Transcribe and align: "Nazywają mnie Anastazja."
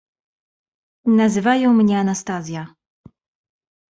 "Nazywają 1.05 1.73
mnie 1.73 1.99
Anastazja." 1.99 2.73